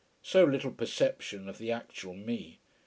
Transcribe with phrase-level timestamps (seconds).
[0.23, 2.59] So little perception of the actual me!